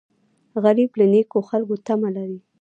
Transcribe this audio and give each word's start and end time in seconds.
غریب 0.63 0.91
له 0.99 1.05
نیکو 1.13 1.39
خلکو 1.49 1.75
تمه 1.87 2.09
لري 2.15 2.39